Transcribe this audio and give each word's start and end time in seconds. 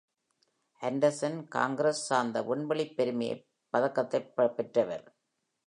Anderson, 0.81 1.47
Congress 1.47 2.05
சார்ந்த 2.05 2.41
விண்வெளிப் 2.41 2.95
பெருமைப் 2.95 3.45
பதக்கத்தைப் 3.73 4.47
பெற்றவர். 4.47 5.15